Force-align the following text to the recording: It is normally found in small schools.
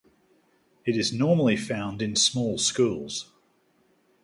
It 0.83 0.97
is 0.97 1.13
normally 1.13 1.55
found 1.55 2.01
in 2.01 2.15
small 2.15 2.57
schools. 2.57 3.31